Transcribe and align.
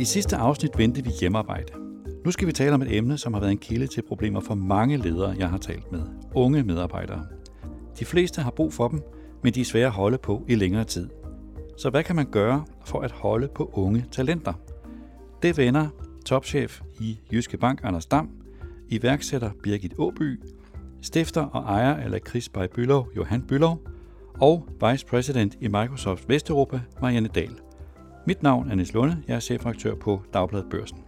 I 0.00 0.04
sidste 0.04 0.36
afsnit 0.36 0.78
vendte 0.78 1.04
vi 1.04 1.10
hjemmearbejde. 1.20 1.72
Nu 2.24 2.30
skal 2.30 2.46
vi 2.46 2.52
tale 2.52 2.74
om 2.74 2.82
et 2.82 2.96
emne, 2.96 3.18
som 3.18 3.34
har 3.34 3.40
været 3.40 3.52
en 3.52 3.58
kilde 3.58 3.86
til 3.86 4.02
problemer 4.02 4.40
for 4.40 4.54
mange 4.54 4.96
ledere, 4.96 5.34
jeg 5.38 5.50
har 5.50 5.58
talt 5.58 5.92
med. 5.92 6.02
Unge 6.34 6.62
medarbejdere. 6.62 7.26
De 7.98 8.04
fleste 8.04 8.42
har 8.42 8.50
brug 8.50 8.72
for 8.72 8.88
dem, 8.88 9.02
men 9.42 9.54
de 9.54 9.60
er 9.60 9.64
svære 9.64 9.86
at 9.86 9.92
holde 9.92 10.18
på 10.18 10.44
i 10.48 10.54
længere 10.54 10.84
tid. 10.84 11.08
Så 11.78 11.90
hvad 11.90 12.04
kan 12.04 12.16
man 12.16 12.26
gøre 12.30 12.64
for 12.84 13.00
at 13.00 13.12
holde 13.12 13.48
på 13.48 13.70
unge 13.72 14.04
talenter? 14.12 14.52
Det 15.42 15.56
vender 15.56 15.88
topchef 16.26 16.80
i 17.00 17.18
Jyske 17.32 17.56
Bank 17.56 17.80
Anders 17.82 18.06
Dam, 18.06 18.30
iværksætter 18.88 19.50
Birgit 19.62 19.94
Åby, 19.98 20.40
stifter 21.02 21.42
og 21.42 21.62
ejer 21.62 21.94
af 21.94 22.10
Lakris 22.10 22.48
by 22.48 22.66
Bylov 22.74 23.08
Johan 23.16 23.42
Bylov 23.42 23.80
og 24.40 24.68
vice 24.90 25.06
president 25.06 25.56
i 25.60 25.68
Microsoft 25.68 26.28
Vesteuropa 26.28 26.80
Marianne 27.00 27.28
Dahl. 27.28 27.65
Mit 28.28 28.42
navn 28.42 28.70
er 28.70 28.74
Niels 28.74 28.92
Lunde, 28.92 29.22
jeg 29.28 29.34
er 29.34 29.40
chefredaktør 29.40 29.94
på 29.94 30.22
Dagbladet 30.32 30.70
Børsen. 30.70 31.04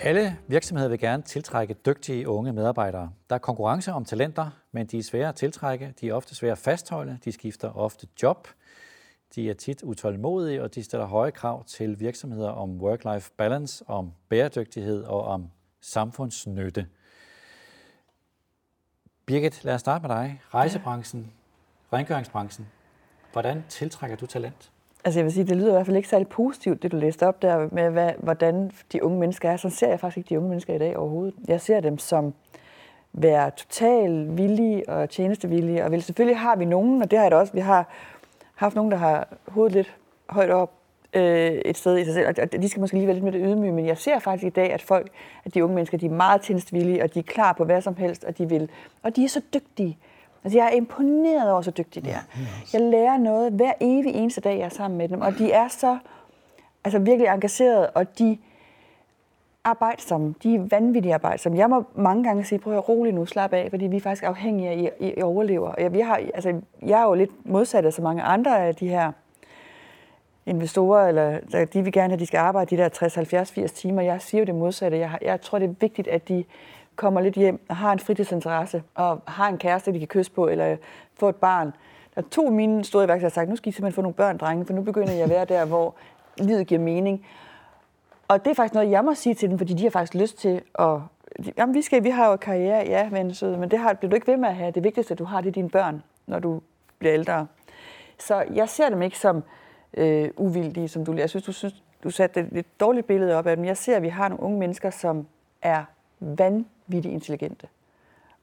Alle 0.00 0.38
virksomheder 0.48 0.88
vil 0.88 0.98
gerne 0.98 1.22
tiltrække 1.22 1.74
dygtige 1.74 2.28
unge 2.28 2.52
medarbejdere. 2.52 3.10
Der 3.28 3.34
er 3.34 3.38
konkurrence 3.38 3.92
om 3.92 4.04
talenter, 4.04 4.50
men 4.72 4.86
de 4.86 4.98
er 4.98 5.02
svære 5.02 5.28
at 5.28 5.34
tiltrække, 5.34 5.94
de 6.00 6.08
er 6.08 6.14
ofte 6.14 6.34
svære 6.34 6.52
at 6.52 6.58
fastholde, 6.58 7.18
de 7.24 7.32
skifter 7.32 7.76
ofte 7.76 8.06
job, 8.22 8.48
de 9.34 9.50
er 9.50 9.54
tit 9.54 9.82
utålmodige, 9.82 10.62
og 10.62 10.74
de 10.74 10.82
stiller 10.82 11.06
høje 11.06 11.30
krav 11.30 11.64
til 11.64 12.00
virksomheder 12.00 12.50
om 12.50 12.80
work-life 12.80 13.30
balance, 13.36 13.84
om 13.88 14.12
bæredygtighed 14.28 15.04
og 15.04 15.24
om 15.24 15.50
samfundsnytte. 15.80 16.86
Birgit, 19.26 19.64
lad 19.64 19.74
os 19.74 19.80
starte 19.80 20.08
med 20.08 20.16
dig. 20.16 20.40
Rejsebranchen, 20.54 21.32
rengøringsbranchen. 21.92 22.66
Hvordan 23.32 23.64
tiltrækker 23.68 24.16
du 24.16 24.26
talent? 24.26 24.70
Altså 25.04 25.20
jeg 25.20 25.24
vil 25.24 25.32
sige, 25.32 25.44
det 25.44 25.56
lyder 25.56 25.68
i 25.68 25.72
hvert 25.72 25.86
fald 25.86 25.96
ikke 25.96 26.08
særlig 26.08 26.28
positivt, 26.28 26.82
det 26.82 26.92
du 26.92 26.96
læste 26.96 27.26
op 27.26 27.42
der 27.42 27.68
med, 27.72 27.90
hvad, 27.90 28.10
hvordan 28.18 28.70
de 28.92 29.04
unge 29.04 29.18
mennesker 29.18 29.50
er. 29.50 29.56
Så 29.56 29.70
ser 29.70 29.88
jeg 29.88 30.00
faktisk 30.00 30.18
ikke 30.18 30.28
de 30.28 30.38
unge 30.38 30.48
mennesker 30.48 30.74
i 30.74 30.78
dag 30.78 30.96
overhovedet. 30.96 31.34
Jeg 31.48 31.60
ser 31.60 31.80
dem 31.80 31.98
som 31.98 32.34
være 33.12 33.50
total 33.50 34.36
villige 34.36 34.88
og 34.88 35.10
tjenestevillige. 35.10 35.84
Og 35.84 35.90
vel, 35.90 36.02
selvfølgelig 36.02 36.38
har 36.38 36.56
vi 36.56 36.64
nogen, 36.64 37.02
og 37.02 37.10
det 37.10 37.18
har 37.18 37.24
jeg 37.24 37.30
da 37.30 37.36
også. 37.36 37.52
Vi 37.52 37.60
har 37.60 37.88
haft 38.54 38.74
nogen, 38.74 38.90
der 38.90 38.96
har 38.96 39.28
hovedet 39.48 39.72
lidt 39.72 39.96
højt 40.28 40.50
op 40.50 40.72
øh, 41.14 41.52
et 41.52 41.76
sted 41.76 41.98
i 41.98 42.04
sig 42.04 42.14
selv, 42.14 42.28
og 42.28 42.52
de 42.52 42.68
skal 42.68 42.80
måske 42.80 42.96
lige 42.96 43.06
være 43.06 43.14
lidt 43.14 43.24
mere 43.24 43.40
ydmyge, 43.40 43.72
men 43.72 43.86
jeg 43.86 43.98
ser 43.98 44.18
faktisk 44.18 44.46
i 44.46 44.50
dag, 44.50 44.72
at 44.72 44.82
folk, 44.82 45.10
at 45.44 45.54
de 45.54 45.64
unge 45.64 45.74
mennesker, 45.74 45.98
de 45.98 46.06
er 46.06 46.10
meget 46.10 46.40
tjenestevillige, 46.40 47.02
og 47.02 47.14
de 47.14 47.18
er 47.18 47.22
klar 47.22 47.52
på 47.52 47.64
hvad 47.64 47.82
som 47.82 47.96
helst, 47.96 48.24
og 48.24 48.38
de 48.38 48.48
vil, 48.48 48.70
og 49.02 49.16
de 49.16 49.24
er 49.24 49.28
så 49.28 49.40
dygtige. 49.54 49.98
Altså, 50.44 50.58
jeg 50.58 50.66
er 50.66 50.70
imponeret 50.70 51.52
over, 51.52 51.62
så 51.62 51.70
dygtige 51.70 52.04
de 52.04 52.10
er. 52.10 52.20
Jeg 52.72 52.80
lærer 52.80 53.18
noget 53.18 53.52
hver 53.52 53.72
evig 53.80 54.14
eneste 54.14 54.40
dag, 54.40 54.58
jeg 54.58 54.64
er 54.64 54.68
sammen 54.68 54.98
med 54.98 55.08
dem, 55.08 55.20
og 55.20 55.38
de 55.38 55.52
er 55.52 55.68
så 55.68 55.98
altså, 56.84 56.98
virkelig 56.98 57.28
engagerede, 57.28 57.90
og 57.90 58.18
de 58.18 58.38
arbejdsomme. 59.64 60.34
De 60.42 60.54
er 60.54 60.60
vanvittigt 60.70 61.14
arbejdsomme. 61.14 61.58
Jeg 61.58 61.70
må 61.70 61.84
mange 61.94 62.24
gange 62.24 62.44
sige, 62.44 62.58
prøv 62.58 62.76
at 62.76 62.88
roligt 62.88 63.14
nu, 63.14 63.26
slap 63.26 63.52
af, 63.52 63.66
fordi 63.70 63.86
vi 63.86 63.96
er 63.96 64.00
faktisk 64.00 64.22
afhængige 64.22 64.68
af, 64.68 64.72
at 64.72 64.92
I, 65.00 65.14
I 65.18 65.22
overlever. 65.22 65.68
Og 65.68 65.82
jeg, 65.82 65.92
vi 65.92 66.00
har, 66.00 66.20
altså, 66.34 66.60
jeg 66.82 67.00
er 67.00 67.04
jo 67.04 67.14
lidt 67.14 67.46
modsat 67.46 67.84
af 67.84 67.92
så 67.92 68.02
mange 68.02 68.22
andre 68.22 68.66
af 68.66 68.74
de 68.74 68.88
her 68.88 69.12
investorer, 70.46 71.08
eller 71.08 71.40
de 71.64 71.82
vil 71.82 71.92
gerne 71.92 72.14
at 72.14 72.20
de 72.20 72.26
skal 72.26 72.38
arbejde 72.38 72.76
de 72.76 72.82
der 72.82 72.88
60, 72.88 73.14
70, 73.14 73.52
80 73.52 73.72
timer. 73.72 74.02
Jeg 74.02 74.22
siger 74.22 74.40
jo 74.40 74.46
det 74.46 74.54
modsatte. 74.54 74.98
Jeg, 74.98 75.18
jeg 75.22 75.40
tror, 75.40 75.58
det 75.58 75.68
er 75.68 75.74
vigtigt, 75.80 76.08
at 76.08 76.28
de 76.28 76.44
kommer 76.96 77.20
lidt 77.20 77.34
hjem 77.34 77.60
og 77.68 77.76
har 77.76 77.92
en 77.92 77.98
fritidsinteresse, 77.98 78.82
og 78.94 79.20
har 79.26 79.48
en 79.48 79.58
kæreste, 79.58 79.92
de 79.92 79.98
kan 79.98 80.08
kysse 80.08 80.32
på, 80.32 80.48
eller 80.48 80.76
få 81.18 81.28
et 81.28 81.36
barn. 81.36 81.66
Der 82.14 82.22
er 82.22 82.26
to 82.30 82.46
af 82.46 82.52
mine 82.52 82.84
store 82.84 83.04
iværksættere, 83.04 83.30
der 83.30 83.40
har 83.40 83.44
sagt, 83.44 83.50
nu 83.50 83.56
skal 83.56 83.68
I 83.68 83.72
simpelthen 83.72 83.94
få 83.94 84.02
nogle 84.02 84.14
børn, 84.14 84.38
drenge, 84.38 84.66
for 84.66 84.72
nu 84.72 84.82
begynder 84.82 85.12
jeg 85.12 85.22
at 85.22 85.30
være 85.30 85.44
der, 85.44 85.64
hvor 85.64 85.94
livet 86.38 86.66
giver 86.66 86.80
mening. 86.80 87.26
Og 88.28 88.44
det 88.44 88.50
er 88.50 88.54
faktisk 88.54 88.74
noget, 88.74 88.90
jeg 88.90 89.04
må 89.04 89.14
sige 89.14 89.34
til 89.34 89.50
dem, 89.50 89.58
fordi 89.58 89.74
de 89.74 89.82
har 89.82 89.90
faktisk 89.90 90.14
lyst 90.14 90.38
til 90.38 90.62
at... 90.78 90.98
Jamen, 91.56 91.74
vi, 91.74 91.82
skal, 91.82 92.04
vi 92.04 92.10
har 92.10 92.30
jo 92.30 92.36
karriere, 92.36 92.84
ja, 92.86 93.08
ven 93.08 93.34
søde, 93.34 93.58
men 93.58 93.70
det 93.70 93.78
har, 93.78 93.94
bliver 93.94 94.10
du 94.10 94.14
ikke 94.14 94.26
ved 94.26 94.36
med 94.36 94.48
at 94.48 94.54
have. 94.54 94.70
Det 94.70 94.84
vigtigste, 94.84 95.14
du 95.14 95.24
har, 95.24 95.40
det 95.40 95.48
er 95.48 95.52
dine 95.52 95.70
børn, 95.70 96.02
når 96.26 96.38
du 96.38 96.60
bliver 96.98 97.14
ældre. 97.14 97.46
Så 98.18 98.44
jeg 98.54 98.68
ser 98.68 98.88
dem 98.88 99.02
ikke 99.02 99.18
som 99.18 99.42
øh, 99.96 100.30
uvildige, 100.36 100.88
som 100.88 101.04
du... 101.04 101.12
Jeg 101.12 101.30
synes, 101.30 101.44
du, 101.44 101.52
synes, 101.52 101.74
du 102.04 102.10
satte 102.10 102.40
et 102.40 102.52
lidt 102.52 102.80
dårligt 102.80 103.06
billede 103.06 103.34
op 103.34 103.46
af 103.46 103.56
dem. 103.56 103.64
Jeg 103.64 103.76
ser, 103.76 103.96
at 103.96 104.02
vi 104.02 104.08
har 104.08 104.28
nogle 104.28 104.42
unge 104.42 104.58
mennesker, 104.58 104.90
som 104.90 105.26
er 105.62 105.84
vanvittigt 106.20 107.12
intelligente 107.12 107.66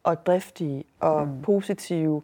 og 0.03 0.25
driftige 0.25 0.83
og 0.99 1.27
mm. 1.27 1.41
positive 1.41 2.21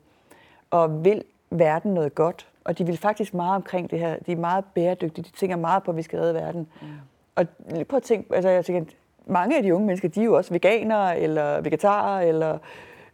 og 0.69 1.05
vil 1.05 1.23
verden 1.49 1.93
noget 1.93 2.15
godt. 2.15 2.47
Og 2.63 2.77
de 2.77 2.85
vil 2.85 2.97
faktisk 2.97 3.33
meget 3.33 3.55
omkring 3.55 3.91
det 3.91 3.99
her. 3.99 4.17
De 4.25 4.31
er 4.31 4.35
meget 4.35 4.65
bæredygtige. 4.73 5.23
De 5.23 5.29
tænker 5.29 5.55
meget 5.55 5.83
på, 5.83 5.91
at 5.91 5.97
vi 5.97 6.01
skal 6.01 6.19
redde 6.19 6.33
verden. 6.33 6.67
Mm. 6.81 6.87
Og 7.35 7.45
prøv 7.87 7.97
at 7.97 8.03
tænke, 8.03 8.35
altså 8.35 8.49
jeg 8.49 8.65
tænker, 8.65 8.93
mange 9.25 9.57
af 9.57 9.63
de 9.63 9.75
unge 9.75 9.87
mennesker, 9.87 10.09
de 10.09 10.19
er 10.19 10.25
jo 10.25 10.37
også 10.37 10.53
veganere 10.53 11.19
eller 11.19 11.61
vegetarer, 11.61 12.21
eller 12.21 12.57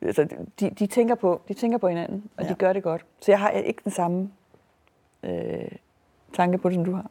altså, 0.02 0.28
de, 0.60 0.70
de, 0.70 0.88
tænker 0.88 1.16
på, 1.16 1.42
de 1.48 1.54
tænker 1.54 1.78
på 1.78 1.88
hinanden, 1.88 2.30
og 2.38 2.44
ja. 2.44 2.50
de 2.50 2.56
gør 2.56 2.74
det 2.74 2.84
godt. 2.84 3.06
Så 3.20 3.32
jeg 3.32 3.40
har 3.40 3.50
ikke 3.50 3.82
den 3.84 3.92
samme 3.92 4.32
øh, 5.24 5.72
tanke 6.34 6.58
på 6.58 6.70
det, 6.70 6.76
som 6.76 6.86
du 6.86 6.94
har. 6.94 7.10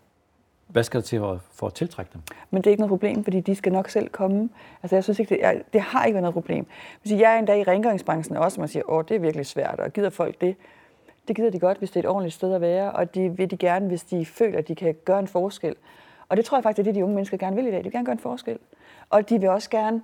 Hvad 0.73 0.83
skal 0.83 1.01
der 1.01 1.05
til 1.05 1.21
for 1.53 1.67
at 1.67 1.75
tiltrække 1.75 2.11
dem? 2.13 2.23
Men 2.51 2.63
det 2.63 2.67
er 2.67 2.71
ikke 2.71 2.81
noget 2.81 2.91
problem, 2.91 3.25
fordi 3.25 3.41
de 3.41 3.55
skal 3.55 3.73
nok 3.73 3.89
selv 3.89 4.09
komme. 4.09 4.49
Altså 4.83 4.97
jeg 4.97 5.05
synes 5.05 5.19
ikke, 5.19 5.35
det, 5.35 5.41
jeg, 5.41 5.63
det 5.73 5.81
har 5.81 6.05
ikke 6.05 6.15
været 6.15 6.23
noget 6.23 6.35
problem. 6.35 6.67
Hvis 7.03 7.13
jeg 7.13 7.35
er 7.35 7.39
en 7.39 7.45
dag 7.45 7.61
i 7.61 7.63
rengøringsbranchen 7.63 8.37
også, 8.37 8.61
man 8.61 8.69
siger, 8.69 8.91
åh, 8.91 9.05
det 9.09 9.15
er 9.15 9.21
virkelig 9.21 9.47
svært, 9.47 9.81
og 9.81 9.93
gider 9.93 10.11
folk 10.11 10.41
det? 10.41 10.57
Det 11.29 11.37
gider 11.37 11.51
de 11.51 11.59
godt, 11.59 11.79
hvis 11.79 11.91
det 11.91 11.97
er 11.97 12.01
et 12.01 12.09
ordentligt 12.09 12.35
sted 12.35 12.55
at 12.55 12.61
være, 12.61 12.93
og 12.93 13.15
det 13.15 13.39
vil 13.39 13.51
de 13.51 13.57
gerne, 13.57 13.87
hvis 13.87 14.03
de 14.03 14.27
føler, 14.27 14.59
at 14.59 14.69
de 14.69 14.75
kan 14.75 14.95
gøre 15.05 15.19
en 15.19 15.29
forskel. 15.29 15.75
Og 16.29 16.37
det 16.37 16.45
tror 16.45 16.57
jeg 16.59 16.63
faktisk, 16.63 16.79
er 16.79 16.85
det, 16.85 16.95
de 16.95 17.05
unge 17.05 17.15
mennesker 17.15 17.37
gerne 17.37 17.57
vil 17.57 17.67
i 17.67 17.71
dag. 17.71 17.79
De 17.79 17.83
vil 17.83 17.93
gerne 17.93 18.05
gøre 18.05 18.13
en 18.13 18.19
forskel. 18.19 18.59
Og 19.11 19.29
de 19.29 19.41
vil 19.41 19.49
også 19.49 19.71
gerne, 19.71 20.03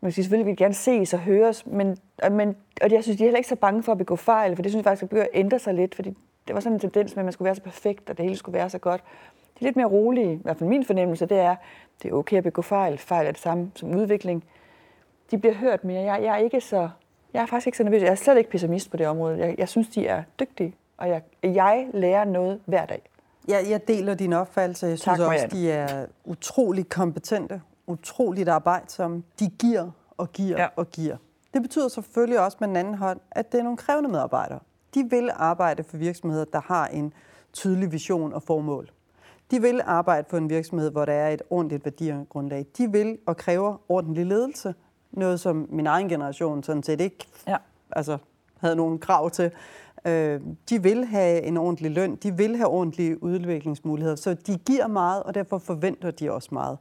man 0.00 0.12
siger, 0.12 0.24
selvfølgelig 0.24 0.46
vil 0.46 0.58
de 0.58 0.64
gerne 0.64 0.74
ses 0.74 1.14
og 1.14 1.20
høres, 1.20 1.66
men, 1.66 1.98
men, 2.30 2.56
og 2.82 2.92
jeg 2.92 3.02
synes, 3.02 3.16
de 3.18 3.24
er 3.24 3.26
heller 3.26 3.38
ikke 3.38 3.48
så 3.48 3.56
bange 3.56 3.82
for 3.82 3.92
at 3.92 3.98
begå 3.98 4.16
fejl, 4.16 4.56
for 4.56 4.62
det 4.62 4.72
synes 4.72 4.86
jeg 4.86 4.98
faktisk, 4.98 5.12
at 5.12 5.28
ændre 5.34 5.58
sig 5.58 5.74
lidt, 5.74 5.94
fordi 5.94 6.16
det 6.46 6.54
var 6.54 6.60
sådan 6.60 6.76
en 6.76 6.80
tendens 6.80 7.16
med, 7.16 7.20
at 7.20 7.24
man 7.24 7.32
skulle 7.32 7.46
være 7.46 7.54
så 7.54 7.62
perfekt, 7.62 8.10
og 8.10 8.16
det 8.16 8.24
hele 8.24 8.36
skulle 8.36 8.58
være 8.58 8.70
så 8.70 8.78
godt. 8.78 9.02
De 9.60 9.64
lidt 9.64 9.76
mere 9.76 9.86
rolige, 9.86 10.32
i 10.32 10.40
hvert 10.42 10.56
fald 10.56 10.68
min 10.68 10.84
fornemmelse, 10.84 11.26
det 11.26 11.38
er, 11.38 11.56
det 12.02 12.10
er 12.10 12.14
okay 12.14 12.36
at 12.36 12.44
begå 12.44 12.62
fejl. 12.62 12.98
Fejl 12.98 13.26
er 13.26 13.30
det 13.30 13.40
samme 13.40 13.70
som 13.74 13.94
udvikling. 13.94 14.44
De 15.30 15.38
bliver 15.38 15.54
hørt 15.54 15.84
mere. 15.84 16.02
Jeg, 16.02 16.22
jeg 16.22 16.32
er 16.32 16.36
ikke 16.36 16.60
så, 16.60 16.88
jeg 17.34 17.42
er 17.42 17.46
faktisk 17.46 17.66
ikke 17.66 17.76
så 17.76 17.84
nervøs. 17.84 18.02
Jeg 18.02 18.10
er 18.10 18.14
slet 18.14 18.38
ikke 18.38 18.50
pessimist 18.50 18.90
på 18.90 18.96
det 18.96 19.06
område. 19.06 19.38
Jeg, 19.38 19.54
jeg 19.58 19.68
synes, 19.68 19.88
de 19.88 20.06
er 20.06 20.22
dygtige, 20.40 20.74
og 20.96 21.08
jeg, 21.08 21.22
jeg 21.42 21.88
lærer 21.94 22.24
noget 22.24 22.60
hver 22.64 22.86
dag. 22.86 23.02
Jeg, 23.48 23.66
jeg 23.70 23.88
deler 23.88 24.14
din 24.14 24.32
opfattelse. 24.32 24.86
Jeg 24.86 24.98
synes 24.98 25.18
tak, 25.18 25.28
også, 25.28 25.46
de 25.46 25.70
er 25.70 26.06
utrolig 26.24 26.88
kompetente, 26.88 27.62
utroligt 27.86 28.48
arbejdsomme. 28.48 29.22
De 29.40 29.50
giver 29.58 29.90
og 30.16 30.32
giver 30.32 30.60
ja. 30.60 30.68
og 30.76 30.90
giver. 30.90 31.16
Det 31.54 31.62
betyder 31.62 31.88
selvfølgelig 31.88 32.40
også 32.40 32.56
med 32.60 32.68
den 32.68 32.76
anden 32.76 32.94
hånd, 32.94 33.20
at 33.30 33.52
det 33.52 33.58
er 33.60 33.64
nogle 33.64 33.76
krævende 33.76 34.10
medarbejdere. 34.10 34.58
De 34.94 35.06
vil 35.10 35.30
arbejde 35.34 35.84
for 35.84 35.96
virksomheder, 35.96 36.44
der 36.44 36.60
har 36.60 36.86
en 36.86 37.12
tydelig 37.52 37.92
vision 37.92 38.32
og 38.32 38.42
formål. 38.42 38.90
De 39.50 39.60
vil 39.60 39.80
arbejde 39.84 40.26
for 40.30 40.36
en 40.36 40.50
virksomhed, 40.50 40.90
hvor 40.90 41.04
der 41.04 41.12
er 41.12 41.30
et 41.30 41.42
ordentligt 41.50 41.84
værdigrundlag. 41.84 42.66
De 42.78 42.92
vil 42.92 43.18
og 43.26 43.36
kræver 43.36 43.76
ordentlig 43.88 44.26
ledelse. 44.26 44.74
Noget, 45.12 45.40
som 45.40 45.66
min 45.70 45.86
egen 45.86 46.08
generation 46.08 46.62
sådan 46.62 46.82
set 46.82 47.00
ikke 47.00 47.26
ja. 47.46 47.56
altså, 47.92 48.18
havde 48.60 48.76
nogen 48.76 48.98
krav 48.98 49.30
til. 49.30 49.50
Øh, 50.04 50.40
de 50.70 50.82
vil 50.82 51.04
have 51.04 51.42
en 51.42 51.56
ordentlig 51.56 51.90
løn, 51.90 52.16
de 52.16 52.36
vil 52.36 52.56
have 52.56 52.68
ordentlige 52.68 53.22
udviklingsmuligheder, 53.22 54.16
så 54.16 54.34
de 54.34 54.58
giver 54.58 54.86
meget, 54.86 55.22
og 55.22 55.34
derfor 55.34 55.58
forventer 55.58 56.10
de 56.10 56.32
også 56.32 56.48
meget. 56.52 56.78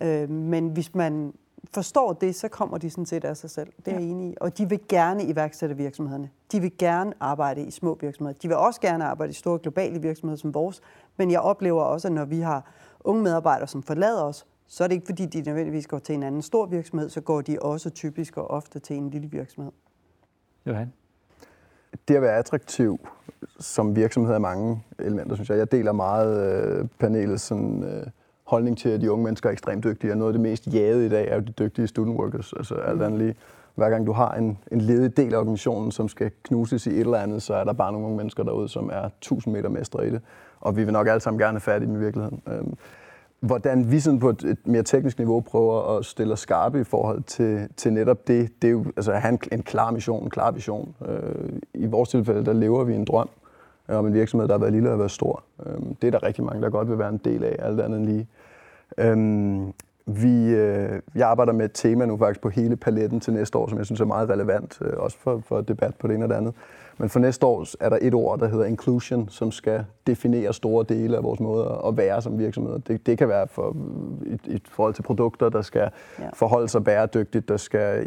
Øh, 0.00 0.30
men 0.30 0.68
hvis 0.68 0.94
man 0.94 1.32
forstår 1.74 2.12
det, 2.12 2.34
så 2.34 2.48
kommer 2.48 2.78
de 2.78 2.90
sådan 2.90 3.06
set 3.06 3.24
af 3.24 3.36
sig 3.36 3.50
selv. 3.50 3.72
Det 3.84 3.92
er 3.92 3.98
jeg 3.98 4.08
enig 4.08 4.30
i. 4.30 4.34
Og 4.40 4.58
de 4.58 4.68
vil 4.68 4.80
gerne 4.88 5.24
iværksætte 5.24 5.76
virksomhederne. 5.76 6.30
De 6.52 6.60
vil 6.60 6.78
gerne 6.78 7.12
arbejde 7.20 7.62
i 7.62 7.70
små 7.70 7.98
virksomheder. 8.00 8.38
De 8.38 8.48
vil 8.48 8.56
også 8.56 8.80
gerne 8.80 9.04
arbejde 9.04 9.30
i 9.30 9.34
store 9.34 9.58
globale 9.58 10.02
virksomheder 10.02 10.38
som 10.38 10.54
vores. 10.54 10.80
Men 11.16 11.30
jeg 11.30 11.40
oplever 11.40 11.82
også, 11.82 12.08
at 12.08 12.12
når 12.12 12.24
vi 12.24 12.40
har 12.40 12.72
unge 13.00 13.22
medarbejdere, 13.22 13.68
som 13.68 13.82
forlader 13.82 14.22
os, 14.22 14.46
så 14.66 14.84
er 14.84 14.88
det 14.88 14.94
ikke 14.94 15.06
fordi, 15.06 15.26
de 15.26 15.42
nødvendigvis 15.42 15.86
går 15.86 15.98
til 15.98 16.14
en 16.14 16.22
anden 16.22 16.42
stor 16.42 16.66
virksomhed, 16.66 17.10
så 17.10 17.20
går 17.20 17.40
de 17.40 17.58
også 17.62 17.90
typisk 17.90 18.36
og 18.36 18.50
ofte 18.50 18.78
til 18.78 18.96
en 18.96 19.10
lille 19.10 19.30
virksomhed. 19.30 19.72
Johan? 20.66 20.92
det 22.08 22.16
at 22.16 22.22
være 22.22 22.36
attraktiv 22.36 23.00
som 23.60 23.96
virksomhed 23.96 24.34
er 24.34 24.38
mange 24.38 24.84
elementer, 24.98 25.34
synes 25.34 25.50
jeg. 25.50 25.58
Jeg 25.58 25.72
deler 25.72 25.92
meget 25.92 26.64
øh, 26.64 26.88
panelets 26.98 27.42
sådan, 27.42 27.82
øh, 27.82 28.06
holdning 28.52 28.78
til, 28.78 28.88
at 28.88 29.00
de 29.00 29.12
unge 29.12 29.24
mennesker 29.24 29.48
er 29.48 29.52
ekstremt 29.52 29.84
dygtige, 29.84 30.12
og 30.12 30.16
noget 30.18 30.30
af 30.30 30.32
det 30.32 30.40
mest 30.40 30.66
jagede 30.74 31.06
i 31.06 31.08
dag 31.08 31.28
er 31.28 31.34
jo 31.34 31.40
de 31.40 31.52
dygtige 31.52 31.86
student 31.86 32.18
workers. 32.18 32.52
Altså 32.56 32.74
alt 32.74 33.02
andet 33.02 33.20
lige, 33.20 33.34
hver 33.74 33.90
gang 33.90 34.06
du 34.06 34.12
har 34.12 34.34
en, 34.34 34.58
en 34.72 34.80
ledig 34.80 35.16
del 35.16 35.34
af 35.34 35.38
organisationen, 35.38 35.92
som 35.92 36.08
skal 36.08 36.30
knuses 36.42 36.86
i 36.86 36.90
et 36.90 37.00
eller 37.00 37.18
andet, 37.18 37.42
så 37.42 37.54
er 37.54 37.64
der 37.64 37.72
bare 37.72 37.92
nogle 37.92 38.06
unge 38.06 38.16
mennesker 38.16 38.42
derude, 38.42 38.68
som 38.68 38.90
er 38.92 39.04
1000 39.04 39.54
meter 39.54 39.68
mestre 39.68 40.06
i 40.06 40.10
det. 40.10 40.20
Og 40.60 40.76
vi 40.76 40.84
vil 40.84 40.92
nok 40.92 41.08
alle 41.08 41.20
sammen 41.20 41.38
gerne 41.38 41.52
have 41.52 41.60
fat 41.60 41.82
i 41.82 41.86
dem 41.86 41.96
i 41.96 41.98
virkeligheden. 41.98 42.42
Øhm, 42.48 42.74
hvordan 43.40 43.90
vi 43.90 44.00
sådan 44.00 44.18
på 44.18 44.28
et, 44.28 44.44
et 44.44 44.58
mere 44.64 44.82
teknisk 44.82 45.18
niveau 45.18 45.40
prøver 45.40 45.98
at 45.98 46.04
stille 46.04 46.32
os 46.32 46.40
skarpe 46.40 46.80
i 46.80 46.84
forhold 46.84 47.22
til, 47.22 47.68
til 47.76 47.92
netop 47.92 48.28
det, 48.28 48.62
det 48.62 48.68
er 48.68 48.72
jo 48.72 48.84
altså, 48.96 49.12
at 49.12 49.20
have 49.20 49.32
en, 49.32 49.38
en 49.52 49.62
klar 49.62 49.90
mission, 49.90 50.24
en 50.24 50.30
klar 50.30 50.50
vision. 50.50 50.94
Øh, 51.08 51.52
I 51.74 51.86
vores 51.86 52.08
tilfælde, 52.08 52.44
der 52.44 52.52
lever 52.52 52.84
vi 52.84 52.94
en 52.94 53.04
drøm. 53.04 53.28
om 53.88 54.06
en 54.06 54.14
virksomhed, 54.14 54.48
der 54.48 54.54
har 54.54 54.58
været 54.58 54.72
lille 54.72 54.90
og 54.90 54.98
været 54.98 55.10
stor. 55.10 55.42
Øhm, 55.66 55.94
det 55.94 56.06
er 56.06 56.10
der 56.10 56.22
rigtig 56.22 56.44
mange, 56.44 56.62
der 56.62 56.70
godt 56.70 56.90
vil 56.90 56.98
være 56.98 57.08
en 57.08 57.20
del 57.24 57.44
af, 57.44 57.56
alt 57.58 57.80
andet 57.80 57.98
end 57.98 58.06
lige. 58.06 58.26
Øhm, 58.98 59.72
vi, 60.06 60.48
øh, 60.48 61.00
jeg 61.14 61.28
arbejder 61.28 61.52
med 61.52 61.64
et 61.64 61.70
tema 61.74 62.06
nu 62.06 62.16
faktisk 62.16 62.40
på 62.40 62.48
hele 62.48 62.76
paletten 62.76 63.20
til 63.20 63.32
næste 63.32 63.58
år, 63.58 63.68
som 63.68 63.78
jeg 63.78 63.86
synes 63.86 64.00
er 64.00 64.04
meget 64.04 64.28
relevant, 64.28 64.78
øh, 64.80 64.92
også 64.96 65.18
for, 65.18 65.42
for 65.46 65.60
debat 65.60 65.94
på 65.94 66.08
det 66.08 66.14
ene 66.14 66.24
og 66.24 66.28
det 66.28 66.34
andet. 66.34 66.54
Men 66.98 67.08
for 67.08 67.20
næste 67.20 67.46
år 67.46 67.66
er 67.80 67.88
der 67.88 67.98
et 68.00 68.14
ord, 68.14 68.38
der 68.38 68.48
hedder 68.48 68.64
inclusion, 68.64 69.28
som 69.28 69.50
skal 69.50 69.84
definere 70.06 70.52
store 70.52 70.84
dele 70.88 71.16
af 71.16 71.22
vores 71.22 71.40
måde 71.40 71.80
at 71.86 71.96
være 71.96 72.22
som 72.22 72.38
virksomheder. 72.38 72.78
Det, 72.78 73.06
det 73.06 73.18
kan 73.18 73.28
være 73.28 73.46
for, 73.48 73.76
i, 74.26 74.38
i 74.44 74.62
forhold 74.68 74.94
til 74.94 75.02
produkter, 75.02 75.48
der 75.48 75.62
skal 75.62 75.90
ja. 76.18 76.28
forholde 76.34 76.68
sig 76.68 76.84
bæredygtigt, 76.84 77.48
der 77.48 77.56
skal 77.56 78.06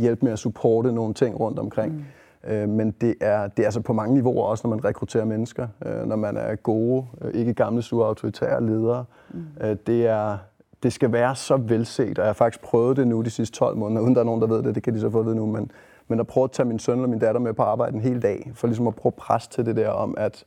hjælpe 0.00 0.24
med 0.24 0.32
at 0.32 0.38
supporte 0.38 0.92
nogle 0.92 1.14
ting 1.14 1.40
rundt 1.40 1.58
omkring. 1.58 1.92
Mm. 1.92 2.04
Øh, 2.46 2.68
men 2.68 2.90
det 2.90 3.14
er, 3.20 3.48
det 3.48 3.62
er 3.62 3.66
altså 3.66 3.80
på 3.80 3.92
mange 3.92 4.14
niveauer 4.14 4.46
også, 4.46 4.68
når 4.68 4.76
man 4.76 4.84
rekrutterer 4.84 5.24
mennesker, 5.24 5.68
øh, 5.86 6.06
når 6.06 6.16
man 6.16 6.36
er 6.36 6.54
gode, 6.54 7.06
øh, 7.22 7.34
ikke 7.34 7.54
gamle, 7.54 7.82
sure, 7.82 8.06
autoritære 8.06 8.66
ledere. 8.66 9.04
Mm. 9.30 9.76
Det, 9.86 10.06
er, 10.06 10.38
det 10.82 10.92
skal 10.92 11.12
være 11.12 11.36
så 11.36 11.56
velset, 11.56 12.18
og 12.18 12.24
jeg 12.24 12.28
har 12.28 12.32
faktisk 12.32 12.62
prøvet 12.62 12.96
det 12.96 13.08
nu 13.08 13.22
de 13.22 13.30
sidste 13.30 13.56
12 13.56 13.76
måneder, 13.76 14.00
uden 14.04 14.14
der 14.14 14.20
er 14.20 14.24
nogen, 14.24 14.40
der 14.40 14.46
ved 14.46 14.62
det, 14.62 14.74
det 14.74 14.82
kan 14.82 14.94
de 14.94 15.00
så 15.00 15.10
få 15.10 15.18
at 15.20 15.26
vide 15.26 15.36
nu, 15.36 15.46
men, 15.46 15.70
men 16.08 16.20
at 16.20 16.26
prøve 16.26 16.44
at 16.44 16.50
tage 16.50 16.66
min 16.66 16.78
søn 16.78 16.94
eller 16.94 17.08
min 17.08 17.18
datter 17.18 17.40
med 17.40 17.52
på 17.52 17.62
arbejde 17.62 17.94
en 17.94 18.00
hel 18.00 18.22
dag, 18.22 18.52
for 18.54 18.66
ligesom 18.66 18.86
at 18.86 18.94
prøve 18.94 19.10
at 19.10 19.14
presse 19.14 19.50
til 19.50 19.66
det 19.66 19.76
der 19.76 19.88
om, 19.88 20.14
at 20.18 20.44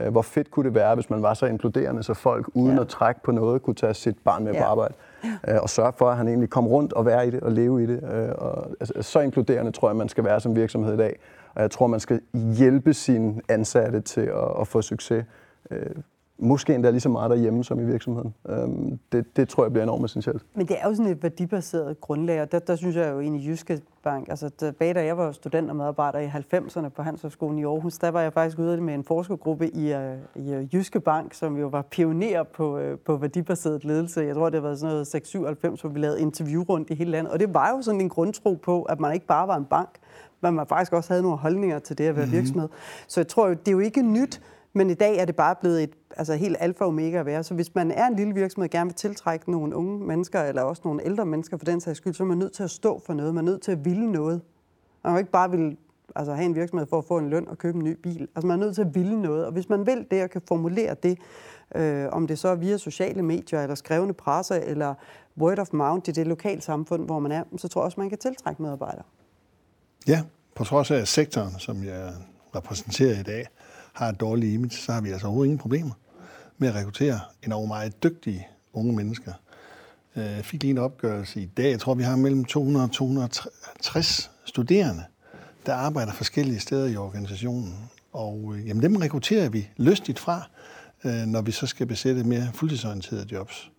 øh, 0.00 0.08
hvor 0.08 0.22
fedt 0.22 0.50
kunne 0.50 0.64
det 0.64 0.74
være, 0.74 0.94
hvis 0.94 1.10
man 1.10 1.22
var 1.22 1.34
så 1.34 1.46
inkluderende, 1.46 2.02
så 2.02 2.14
folk 2.14 2.50
uden 2.54 2.76
ja. 2.76 2.80
at 2.80 2.88
trække 2.88 3.20
på 3.22 3.32
noget, 3.32 3.62
kunne 3.62 3.74
tage 3.74 3.94
sit 3.94 4.16
barn 4.24 4.44
med 4.44 4.52
ja. 4.52 4.60
på 4.60 4.64
arbejde. 4.64 4.94
Ja. 5.24 5.54
Øh, 5.54 5.62
og 5.62 5.70
sørge 5.70 5.92
for, 5.92 6.10
at 6.10 6.16
han 6.16 6.28
egentlig 6.28 6.50
kom 6.50 6.66
rundt 6.66 6.92
og 6.92 7.06
være 7.06 7.26
i 7.26 7.30
det 7.30 7.40
og 7.40 7.52
leve 7.52 7.82
i 7.82 7.86
det. 7.86 8.02
Øh, 8.12 8.28
og, 8.38 8.70
altså, 8.80 8.94
så 9.00 9.20
inkluderende 9.20 9.72
tror 9.72 9.88
jeg, 9.88 9.96
man 9.96 10.08
skal 10.08 10.24
være 10.24 10.40
som 10.40 10.56
virksomhed 10.56 10.94
i 10.94 10.96
dag. 10.96 11.18
Og 11.54 11.62
jeg 11.62 11.70
tror, 11.70 11.86
man 11.86 12.00
skal 12.00 12.20
hjælpe 12.56 12.94
sine 12.94 13.40
ansatte 13.48 14.00
til 14.00 14.20
at, 14.20 14.60
at 14.60 14.68
få 14.68 14.82
succes. 14.82 15.24
Øh, 15.70 15.86
Øh, 16.42 16.48
måske 16.48 16.74
endda 16.74 16.90
lige 16.90 17.00
så 17.00 17.08
meget 17.08 17.30
derhjemme 17.30 17.64
som 17.64 17.80
i 17.80 17.84
virksomheden. 17.84 18.34
Øhm, 18.48 18.98
det, 19.12 19.36
det 19.36 19.48
tror 19.48 19.64
jeg 19.64 19.72
bliver 19.72 19.82
enormt 19.82 20.04
essentielt. 20.04 20.42
Men 20.54 20.66
det 20.66 20.76
er 20.80 20.88
jo 20.88 20.94
sådan 20.94 21.12
et 21.12 21.22
værdibaseret 21.22 22.00
grundlag, 22.00 22.42
og 22.42 22.52
der, 22.52 22.58
der 22.58 22.76
synes 22.76 22.96
jeg 22.96 23.12
jo 23.12 23.20
egentlig 23.20 23.48
Jyske 23.48 23.80
Bank, 24.02 24.28
altså 24.28 24.48
tilbage 24.48 24.94
da 24.94 25.04
jeg 25.04 25.18
var 25.18 25.32
student 25.32 25.70
og 25.70 25.76
medarbejder 25.76 26.18
i 26.18 26.26
90'erne 26.26 26.88
på 26.88 27.02
Handelshøjskolen 27.02 27.58
i 27.58 27.64
Aarhus, 27.64 27.98
der 27.98 28.10
var 28.10 28.20
jeg 28.20 28.32
faktisk 28.32 28.58
ude 28.58 28.80
med 28.80 28.94
en 28.94 29.04
forskergruppe 29.04 29.68
i, 29.68 29.94
uh, 29.94 30.00
i 30.46 30.56
uh, 30.56 30.74
Jyske 30.74 31.00
Bank, 31.00 31.34
som 31.34 31.56
jo 31.56 31.66
var 31.66 31.82
pioner 31.82 32.42
på, 32.42 32.78
uh, 32.78 32.98
på 33.06 33.16
værdibaseret 33.16 33.84
ledelse. 33.84 34.20
Jeg 34.20 34.34
tror, 34.34 34.44
det 34.44 34.54
har 34.54 34.62
været 34.62 34.78
sådan 34.78 34.92
noget 34.92 35.06
697, 35.06 35.80
hvor 35.80 35.90
vi 35.90 35.98
lavede 35.98 36.20
interview 36.20 36.62
rundt 36.62 36.90
i 36.90 36.94
hele 36.94 37.10
landet, 37.10 37.32
og 37.32 37.40
det 37.40 37.54
var 37.54 37.70
jo 37.70 37.82
sådan 37.82 38.00
en 38.00 38.08
grundtro 38.08 38.54
på, 38.54 38.82
at 38.82 39.00
man 39.00 39.14
ikke 39.14 39.26
bare 39.26 39.48
var 39.48 39.56
en 39.56 39.64
bank, 39.64 39.88
men 40.40 40.54
man 40.54 40.66
faktisk 40.66 40.92
også 40.92 41.12
havde 41.12 41.22
nogle 41.22 41.38
holdninger 41.38 41.78
til 41.78 41.98
det 41.98 42.04
at 42.04 42.16
være 42.16 42.24
mm-hmm. 42.24 42.38
virksomhed. 42.38 42.68
Så 43.06 43.20
jeg 43.20 43.28
tror 43.28 43.48
jo, 43.48 43.54
det 43.54 43.68
er 43.68 43.72
jo 43.72 43.78
ikke 43.78 44.02
nyt, 44.02 44.40
men 44.72 44.90
i 44.90 44.94
dag 44.94 45.16
er 45.16 45.24
det 45.24 45.36
bare 45.36 45.54
blevet 45.60 45.82
et 45.82 45.90
altså 46.16 46.34
helt 46.34 46.56
alfa 46.60 46.84
og 46.84 46.88
omega 46.88 47.18
at 47.18 47.26
være. 47.26 47.42
Så 47.42 47.54
hvis 47.54 47.74
man 47.74 47.90
er 47.90 48.06
en 48.06 48.16
lille 48.16 48.34
virksomhed 48.34 48.68
og 48.68 48.70
gerne 48.70 48.88
vil 48.88 48.94
tiltrække 48.94 49.50
nogle 49.50 49.76
unge 49.76 50.06
mennesker, 50.06 50.42
eller 50.42 50.62
også 50.62 50.82
nogle 50.84 51.04
ældre 51.04 51.26
mennesker 51.26 51.56
for 51.56 51.64
den 51.64 51.80
sags 51.80 51.96
skyld, 51.96 52.14
så 52.14 52.22
er 52.22 52.26
man 52.26 52.38
nødt 52.38 52.52
til 52.52 52.62
at 52.62 52.70
stå 52.70 53.02
for 53.06 53.14
noget. 53.14 53.34
Man 53.34 53.48
er 53.48 53.50
nødt 53.50 53.62
til 53.62 53.72
at 53.72 53.84
ville 53.84 54.12
noget. 54.12 54.40
Man 55.04 55.12
kan 55.12 55.18
ikke 55.18 55.30
bare 55.30 55.50
vil 55.50 55.76
altså 56.16 56.34
have 56.34 56.46
en 56.46 56.54
virksomhed 56.54 56.86
for 56.86 56.98
at 56.98 57.04
få 57.04 57.18
en 57.18 57.30
løn 57.30 57.48
og 57.48 57.58
købe 57.58 57.78
en 57.78 57.84
ny 57.84 57.96
bil. 58.02 58.28
Altså 58.36 58.46
man 58.46 58.60
er 58.60 58.64
nødt 58.64 58.74
til 58.74 58.82
at 58.82 58.94
ville 58.94 59.22
noget. 59.22 59.46
Og 59.46 59.52
hvis 59.52 59.68
man 59.68 59.86
vil 59.86 60.06
det 60.10 60.22
og 60.22 60.30
kan 60.30 60.42
formulere 60.48 60.96
det, 61.02 61.18
øh, 61.74 62.08
om 62.12 62.26
det 62.26 62.38
så 62.38 62.48
er 62.48 62.54
via 62.54 62.76
sociale 62.76 63.22
medier, 63.22 63.62
eller 63.62 63.74
skrevne 63.74 64.12
presser, 64.12 64.54
eller 64.54 64.94
word 65.38 65.58
of 65.58 65.72
mouth 65.72 66.08
i 66.08 66.12
det 66.12 66.26
lokale 66.26 66.60
samfund, 66.60 67.04
hvor 67.04 67.18
man 67.18 67.32
er, 67.32 67.44
så 67.56 67.68
tror 67.68 67.80
jeg 67.80 67.84
også, 67.84 68.00
man 68.00 68.08
kan 68.08 68.18
tiltrække 68.18 68.62
medarbejdere. 68.62 69.04
Ja, 70.08 70.22
på 70.54 70.64
trods 70.64 70.90
af 70.90 71.08
sektoren, 71.08 71.58
som 71.58 71.84
jeg 71.84 72.12
repræsenterer 72.56 73.20
i 73.20 73.22
dag, 73.22 73.46
har 73.92 74.08
et 74.08 74.20
dårligt 74.20 74.54
image, 74.54 74.76
så 74.76 74.92
har 74.92 75.00
vi 75.00 75.10
altså 75.10 75.26
overhovedet 75.26 75.48
ingen 75.48 75.58
problemer 75.58 75.94
med 76.58 76.68
at 76.68 76.74
rekruttere 76.74 77.20
enormt 77.42 77.68
meget 77.68 78.02
dygtige 78.02 78.48
unge 78.72 78.92
mennesker. 78.92 79.32
Øh, 80.16 80.24
jeg 80.24 80.44
fik 80.44 80.62
lige 80.62 80.70
en 80.70 80.78
opgørelse 80.78 81.40
i 81.40 81.46
dag. 81.46 81.70
Jeg 81.70 81.80
tror, 81.80 81.94
vi 81.94 82.02
har 82.02 82.16
mellem 82.16 82.44
200 82.44 82.84
og 82.84 82.92
260 82.92 84.30
studerende, 84.44 85.04
der 85.66 85.74
arbejder 85.74 86.12
forskellige 86.12 86.60
steder 86.60 86.86
i 86.86 86.96
organisationen. 86.96 87.74
Og 88.12 88.54
øh, 88.56 88.68
jamen, 88.68 88.82
dem 88.82 88.96
rekrutterer 88.96 89.48
vi 89.48 89.68
lystigt 89.76 90.18
fra, 90.18 90.48
øh, 91.04 91.26
når 91.26 91.42
vi 91.42 91.50
så 91.50 91.66
skal 91.66 91.86
besætte 91.86 92.24
mere 92.24 92.48
fuldtidsorienterede 92.54 93.26
jobs. 93.32 93.70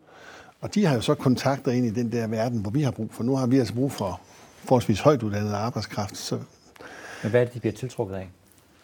Og 0.62 0.76
de 0.76 0.86
har 0.86 0.96
jo 0.96 1.02
så 1.02 1.16
kontakter 1.16 1.72
ind 1.72 1.86
i 1.86 1.90
den 1.90 2.12
der 2.12 2.28
verden, 2.28 2.60
hvor 2.60 2.72
vi 2.72 2.82
har 2.82 2.92
brug 2.92 3.14
for. 3.14 3.24
Nu 3.24 3.36
har 3.36 3.48
vi 3.48 3.60
altså 3.60 3.74
brug 3.74 3.92
for 3.92 4.22
forholdsvis 4.58 5.00
højt 5.00 5.24
uddannet 5.24 5.54
arbejdskraft. 5.54 6.18
Så... 6.18 6.40
Men 7.24 7.32
hvad 7.32 7.42
er 7.42 7.46
det, 7.46 7.54
de 7.54 7.60
bliver 7.60 7.74
tiltrukket 7.74 8.16
af? 8.16 8.30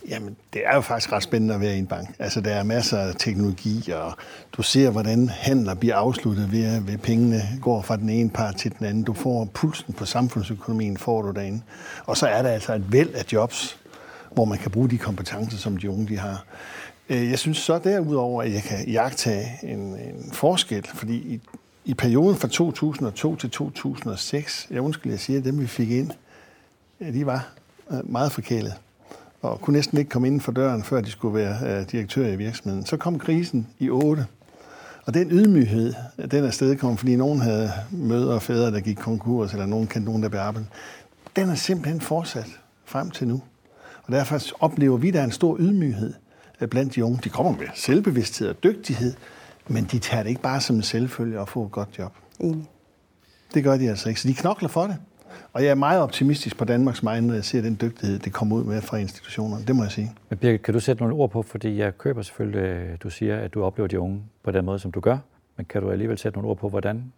Jamen, 0.07 0.35
det 0.53 0.61
er 0.65 0.75
jo 0.75 0.81
faktisk 0.81 1.11
ret 1.11 1.23
spændende 1.23 1.55
at 1.55 1.61
være 1.61 1.75
i 1.75 1.79
en 1.79 1.87
bank. 1.87 2.09
Altså, 2.19 2.41
der 2.41 2.51
er 2.51 2.63
masser 2.63 2.97
af 2.97 3.15
teknologi, 3.19 3.91
og 3.91 4.13
du 4.53 4.61
ser, 4.61 4.89
hvordan 4.89 5.29
handler 5.29 5.73
bliver 5.73 5.95
afsluttet 5.95 6.51
ved, 6.51 6.63
at 6.63 6.87
ved 6.87 6.97
pengene 6.97 7.41
går 7.61 7.81
fra 7.81 7.97
den 7.97 8.09
ene 8.09 8.29
part 8.29 8.55
til 8.55 8.73
den 8.79 8.85
anden. 8.85 9.03
Du 9.03 9.13
får 9.13 9.45
pulsen 9.53 9.93
på 9.93 10.05
samfundsøkonomien, 10.05 10.97
får 10.97 11.21
du 11.21 11.31
derinde. 11.31 11.61
Og 12.05 12.17
så 12.17 12.27
er 12.27 12.41
der 12.41 12.49
altså 12.49 12.73
et 12.73 12.91
væld 12.91 13.13
af 13.13 13.25
jobs, 13.33 13.77
hvor 14.31 14.45
man 14.45 14.57
kan 14.57 14.71
bruge 14.71 14.89
de 14.89 14.97
kompetencer, 14.97 15.57
som 15.57 15.77
de 15.77 15.89
unge 15.89 16.07
de 16.07 16.17
har. 16.17 16.45
Øh, 17.09 17.29
jeg 17.29 17.39
synes 17.39 17.57
så 17.57 17.79
derudover, 17.83 18.43
at 18.43 18.53
jeg 18.53 18.63
kan 18.63 18.87
jagtage 18.87 19.59
en, 19.63 19.79
en 19.79 20.31
forskel, 20.33 20.87
fordi 20.93 21.15
i, 21.15 21.41
i 21.85 21.93
perioden 21.93 22.37
fra 22.37 22.47
2002 22.47 23.35
til 23.35 23.49
2006, 23.49 24.67
jeg 24.71 24.81
undskyld, 24.81 25.11
jeg 25.11 25.19
siger, 25.19 25.39
at 25.39 25.45
dem 25.45 25.59
vi 25.59 25.67
fik 25.67 25.91
ind, 25.91 26.11
de 26.99 27.25
var 27.25 27.49
øh, 27.91 28.11
meget 28.11 28.31
forkælet 28.31 28.73
og 29.41 29.61
kunne 29.61 29.73
næsten 29.73 29.97
ikke 29.97 30.09
komme 30.09 30.27
inden 30.27 30.41
for 30.41 30.51
døren, 30.51 30.83
før 30.83 31.01
de 31.01 31.11
skulle 31.11 31.35
være 31.35 31.81
uh, 31.81 31.91
direktør 31.91 32.27
i 32.27 32.35
virksomheden. 32.35 32.85
Så 32.85 32.97
kom 32.97 33.19
krisen 33.19 33.67
i 33.79 33.89
8, 33.89 34.25
og 35.05 35.13
den 35.13 35.31
ydmyghed, 35.31 35.93
den 36.31 36.43
er 36.43 36.75
kom, 36.79 36.97
fordi 36.97 37.15
nogen 37.15 37.39
havde 37.39 37.71
mødre 37.91 38.33
og 38.33 38.41
fædre, 38.41 38.71
der 38.71 38.79
gik 38.79 38.95
konkurs, 38.95 39.53
eller 39.53 39.65
nogen 39.65 39.87
kendte 39.87 40.05
nogen, 40.05 40.23
der 40.23 40.29
blev 40.29 40.41
arbejdet. 40.41 40.69
Den 41.35 41.49
er 41.49 41.55
simpelthen 41.55 42.01
fortsat 42.01 42.59
frem 42.85 43.11
til 43.11 43.27
nu. 43.27 43.41
Og 44.03 44.13
derfor 44.13 44.39
oplever 44.59 44.97
vi, 44.97 45.11
der 45.11 45.19
er 45.19 45.23
en 45.23 45.31
stor 45.31 45.57
ydmyghed 45.59 46.13
øh, 46.61 46.67
blandt 46.67 46.95
de 46.95 47.05
unge. 47.05 47.19
De 47.23 47.29
kommer 47.29 47.51
med 47.51 47.67
selvbevidsthed 47.75 48.49
og 48.49 48.63
dygtighed, 48.63 49.13
men 49.67 49.83
de 49.91 49.99
tager 49.99 50.23
det 50.23 50.29
ikke 50.29 50.41
bare 50.41 50.61
som 50.61 50.75
en 50.75 50.81
selvfølge 50.81 51.39
at 51.39 51.49
få 51.49 51.65
et 51.65 51.71
godt 51.71 51.89
job. 51.99 52.13
Enig. 52.39 52.69
Det 53.53 53.63
gør 53.63 53.77
de 53.77 53.89
altså 53.89 54.09
ikke. 54.09 54.21
Så 54.21 54.27
de 54.27 54.33
knokler 54.33 54.69
for 54.69 54.87
det. 54.87 54.97
Og 55.53 55.63
jeg 55.63 55.69
er 55.69 55.75
meget 55.75 56.01
optimistisk 56.01 56.57
på 56.57 56.65
Danmarks 56.65 57.05
vegne, 57.05 57.27
når 57.27 57.33
jeg 57.33 57.43
ser 57.43 57.61
den 57.61 57.77
dygtighed, 57.81 58.19
det 58.19 58.33
kommer 58.33 58.55
ud 58.55 58.63
med 58.63 58.81
fra 58.81 58.97
institutionerne. 58.97 59.65
Det 59.65 59.75
må 59.75 59.83
jeg 59.83 59.91
sige. 59.91 60.11
Men 60.29 60.37
Birgit, 60.37 60.61
kan 60.61 60.73
du 60.73 60.79
sætte 60.79 61.03
nogle 61.03 61.15
ord 61.15 61.29
på, 61.29 61.41
fordi 61.41 61.77
jeg 61.77 61.97
køber 61.97 62.21
selvfølgelig, 62.21 62.59
øh, 62.59 62.97
du 63.03 63.09
siger, 63.09 63.37
at 63.37 63.53
du 63.53 63.63
oplever 63.63 63.87
de 63.87 63.99
unge 63.99 64.23
på 64.43 64.51
den 64.51 64.65
måde, 64.65 64.79
som 64.79 64.91
du 64.91 64.99
gør. 64.99 65.17
Men 65.57 65.65
kan 65.65 65.81
du 65.81 65.91
alligevel 65.91 66.17
sætte 66.17 66.37
nogle 66.37 66.49
ord 66.49 66.57
på, 66.57 66.69
hvordan 66.69 67.13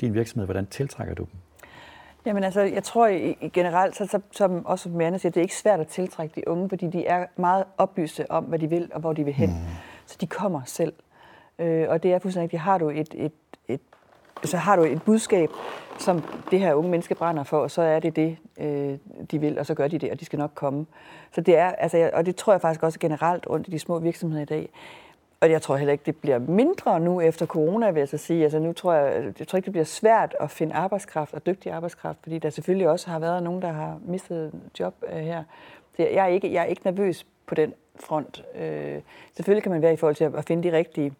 din 0.00 0.14
virksomhed, 0.14 0.46
hvordan 0.46 0.66
tiltrækker 0.66 1.14
du 1.14 1.22
dem? 1.22 1.40
Jamen 2.26 2.44
altså, 2.44 2.60
jeg 2.60 2.84
tror 2.84 3.06
i, 3.06 3.50
generelt, 3.52 3.96
så, 3.96 4.06
så, 4.06 4.20
som 4.32 4.66
også 4.66 4.88
Anna 5.00 5.18
siger, 5.18 5.32
det 5.32 5.36
er 5.36 5.42
ikke 5.42 5.56
svært 5.56 5.80
at 5.80 5.86
tiltrække 5.86 6.40
de 6.40 6.48
unge, 6.48 6.68
fordi 6.68 6.86
de 6.86 7.06
er 7.06 7.26
meget 7.36 7.64
oplyste 7.78 8.30
om, 8.30 8.44
hvad 8.44 8.58
de 8.58 8.70
vil 8.70 8.90
og 8.94 9.00
hvor 9.00 9.12
de 9.12 9.24
vil 9.24 9.34
hen. 9.34 9.50
Mm. 9.50 9.56
Så 10.06 10.16
de 10.20 10.26
kommer 10.26 10.60
selv. 10.64 10.92
Øh, 11.58 11.86
og 11.88 12.02
det 12.02 12.12
er 12.12 12.18
fuldstændig. 12.18 12.60
Har 12.60 12.78
du 12.78 12.90
et, 12.90 13.14
et, 13.14 13.32
et, 13.68 13.80
så 14.44 14.56
har 14.56 14.76
du 14.76 14.82
et 14.82 15.02
budskab, 15.02 15.50
som 15.98 16.22
det 16.50 16.60
her 16.60 16.74
unge 16.74 16.90
menneske 16.90 17.14
brænder 17.14 17.44
for, 17.44 17.58
og 17.58 17.70
så 17.70 17.82
er 17.82 18.00
det 18.00 18.16
det, 18.16 18.36
øh, 18.60 18.98
de 19.30 19.38
vil, 19.38 19.58
og 19.58 19.66
så 19.66 19.74
gør 19.74 19.88
de 19.88 19.98
det, 19.98 20.10
og 20.10 20.20
de 20.20 20.24
skal 20.24 20.38
nok 20.38 20.50
komme. 20.54 20.86
Så 21.32 21.40
det 21.40 21.56
er, 21.56 21.68
altså, 21.68 22.10
og 22.12 22.26
det 22.26 22.36
tror 22.36 22.52
jeg 22.52 22.60
faktisk 22.60 22.82
også 22.82 22.98
generelt 22.98 23.46
rundt 23.50 23.68
i 23.68 23.70
de 23.70 23.78
små 23.78 23.98
virksomheder 23.98 24.42
i 24.42 24.44
dag. 24.44 24.68
Og 25.40 25.50
jeg 25.50 25.62
tror 25.62 25.76
heller 25.76 25.92
ikke, 25.92 26.04
det 26.06 26.16
bliver 26.16 26.38
mindre 26.38 27.00
nu 27.00 27.20
efter 27.20 27.46
corona, 27.46 27.90
vil 27.90 28.00
jeg 28.00 28.08
så 28.08 28.18
sige. 28.18 28.42
Altså 28.42 28.58
nu 28.58 28.72
tror 28.72 28.92
jeg, 28.92 29.32
jeg 29.38 29.48
tror 29.48 29.56
ikke, 29.56 29.64
det 29.66 29.72
bliver 29.72 29.84
svært 29.84 30.36
at 30.40 30.50
finde 30.50 30.74
arbejdskraft 30.74 31.34
og 31.34 31.46
dygtig 31.46 31.72
arbejdskraft, 31.72 32.18
fordi 32.22 32.38
der 32.38 32.50
selvfølgelig 32.50 32.88
også 32.88 33.10
har 33.10 33.18
været 33.18 33.42
nogen, 33.42 33.62
der 33.62 33.72
har 33.72 33.98
mistet 34.04 34.52
job 34.80 34.94
øh, 35.12 35.18
her. 35.18 35.44
Så 35.96 36.02
jeg 36.02 36.24
er, 36.24 36.26
ikke, 36.26 36.52
jeg 36.52 36.60
er 36.60 36.66
ikke 36.66 36.82
nervøs 36.84 37.26
på 37.46 37.54
den 37.54 37.74
front. 38.00 38.44
Øh, 38.60 39.00
selvfølgelig 39.36 39.62
kan 39.62 39.72
man 39.72 39.82
være 39.82 39.92
i 39.92 39.96
forhold 39.96 40.16
til 40.16 40.24
at 40.24 40.44
finde 40.44 40.70
de 40.70 40.76
rigtige 40.76 41.12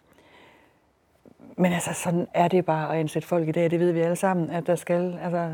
men 1.56 1.72
altså, 1.72 1.90
sådan 1.94 2.26
er 2.34 2.48
det 2.48 2.64
bare 2.64 2.94
at 2.94 3.00
ansætte 3.00 3.28
folk 3.28 3.48
i 3.48 3.52
dag. 3.52 3.70
Det 3.70 3.80
ved 3.80 3.92
vi 3.92 4.00
alle 4.00 4.16
sammen, 4.16 4.50
at 4.50 4.66
der 4.66 4.76
skal, 4.76 5.18
altså 5.22 5.50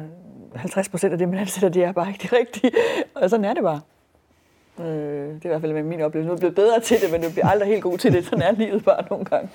50 0.54 0.88
procent 0.88 1.12
af 1.12 1.18
det, 1.18 1.28
man 1.28 1.38
ansætter, 1.38 1.68
det 1.68 1.84
er 1.84 1.92
bare 1.92 2.08
ikke 2.08 2.22
det 2.22 2.32
rigtige. 2.32 2.72
Og 3.14 3.30
sådan 3.30 3.44
er 3.44 3.54
det 3.54 3.62
bare. 3.62 3.80
Øh, 4.78 4.86
det 5.34 5.44
er 5.44 5.46
i 5.46 5.48
hvert 5.48 5.60
fald 5.60 5.82
min 5.82 6.00
oplevelse. 6.00 6.28
Nu 6.28 6.34
er 6.34 6.38
blevet 6.38 6.54
bedre 6.54 6.80
til 6.80 7.00
det, 7.00 7.12
men 7.12 7.22
du 7.22 7.30
bliver 7.30 7.48
aldrig 7.48 7.68
helt 7.68 7.82
god 7.82 7.98
til 7.98 8.12
det. 8.12 8.24
Sådan 8.24 8.42
er 8.42 8.52
livet 8.52 8.84
bare 8.84 9.04
nogle 9.10 9.24
gange. 9.24 9.48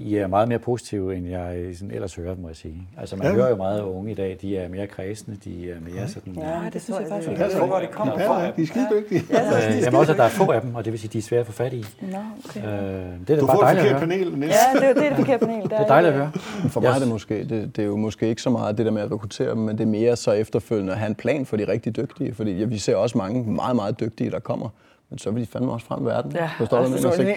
I 0.00 0.16
er 0.16 0.26
meget 0.26 0.48
mere 0.48 0.58
positive, 0.58 1.16
end 1.16 1.28
jeg 1.28 1.66
sådan 1.74 1.90
ellers 1.90 2.14
hører, 2.14 2.34
må 2.42 2.48
jeg 2.48 2.56
sige. 2.56 2.88
Altså, 2.98 3.16
man 3.16 3.26
ja. 3.26 3.32
hører 3.32 3.48
jo 3.48 3.56
meget 3.56 3.78
af 3.78 3.84
unge 3.84 4.10
i 4.10 4.14
dag, 4.14 4.38
de 4.42 4.56
er 4.56 4.68
mere 4.68 4.86
kredsende, 4.86 5.38
de 5.44 5.70
er 5.70 5.74
mere 5.80 6.08
sådan... 6.08 6.34
Ja, 6.34 6.70
det 6.72 6.82
synes 6.82 7.00
jeg 7.00 7.08
faktisk, 7.08 7.30
det 7.30 7.40
er, 7.40 7.66
hvor 7.66 7.78
det 7.78 7.90
kommer 7.90 8.18
fra. 8.18 8.42
Ja, 8.42 8.50
de 8.56 8.62
er 8.62 8.66
skide 8.66 8.88
dygtige. 8.92 9.22
Ja, 9.30 9.42
ja, 9.42 9.58
ja, 9.58 9.78
jamen 9.78 9.94
også, 9.94 10.12
at 10.12 10.18
der 10.18 10.24
er 10.24 10.28
få 10.28 10.50
af 10.50 10.60
dem, 10.60 10.74
og 10.74 10.84
det 10.84 10.92
vil 10.92 11.00
sige, 11.00 11.08
at 11.08 11.12
de 11.12 11.18
er 11.18 11.22
svære 11.22 11.40
at 11.40 11.46
få 11.46 11.52
fat 11.52 11.72
i. 11.72 11.84
Nå, 12.00 12.16
okay. 12.44 12.60
Øh, 12.60 12.66
det 13.28 13.36
er 13.36 13.40
du 13.40 13.46
bare 13.46 13.56
får 13.56 13.62
dejligt 13.62 13.84
at 13.84 13.90
høre. 13.90 14.00
panel, 14.00 14.38
Niels. 14.38 14.54
Ja, 14.74 14.80
det 14.80 14.88
er, 14.88 14.94
det 14.94 15.04
er 15.04 15.08
det 15.08 15.16
forkerte 15.16 15.46
panel. 15.46 15.62
Det 15.62 15.72
er 15.72 15.86
dejligt 15.86 16.14
at 16.14 16.18
høre. 16.18 16.32
For 16.68 16.80
mig 16.80 16.88
er 16.88 16.98
det 16.98 17.08
måske, 17.08 17.44
det, 17.44 17.76
det 17.76 17.82
er 17.82 17.86
jo 17.86 17.96
måske 17.96 18.28
ikke 18.28 18.42
så 18.42 18.50
meget 18.50 18.78
det 18.78 18.86
der 18.86 18.92
med 18.92 19.02
at 19.02 19.12
rekruttere 19.12 19.50
dem, 19.50 19.58
men 19.58 19.78
det 19.78 19.84
er 19.84 19.88
mere 19.88 20.16
så 20.16 20.32
efterfølgende 20.32 20.92
at 20.92 20.98
have 20.98 21.08
en 21.08 21.14
plan 21.14 21.46
for 21.46 21.56
de 21.56 21.68
rigtig 21.68 21.96
dygtige. 21.96 22.34
Fordi 22.34 22.52
ja, 22.52 22.64
vi 22.64 22.78
ser 22.78 22.96
også 22.96 23.18
mange 23.18 23.52
meget, 23.52 23.76
meget 23.76 24.00
dygtige, 24.00 24.30
der 24.30 24.38
kommer 24.38 24.68
men 25.10 25.18
så 25.18 25.30
vil 25.30 25.42
de 25.42 25.46
fandme 25.46 25.72
også 25.72 25.86
frem 25.86 26.02
i 26.02 26.06
verden. 26.06 26.32
Ja, 26.32 26.50
Forstår 26.58 26.76
du, 26.76 26.82
altså, 26.92 27.08
jeg 27.08 27.18
lige- 27.18 27.36